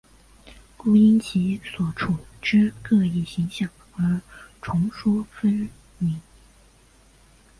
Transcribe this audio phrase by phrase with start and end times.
[0.77, 4.19] 故因其所处之各异形象而
[4.59, 5.69] 众说纷
[6.01, 6.15] 纭。